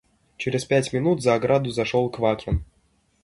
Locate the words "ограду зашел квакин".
1.35-2.65